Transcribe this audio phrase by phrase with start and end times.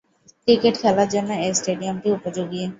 [0.47, 2.61] Cricket খেলার জন্য এ স্টেডিয়ামটি উপযোগী।